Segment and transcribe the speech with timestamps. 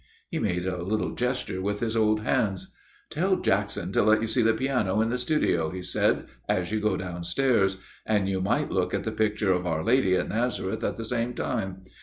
[0.31, 2.73] "He made a little gesture with his old hands.
[2.97, 6.71] "* Tell Jackson to let you see the piano in the studio,' he said,' as
[6.71, 7.77] you go downstairs.
[8.03, 11.35] And you might look at the picture of Our Lady at Nazareth at the same
[11.35, 11.83] time.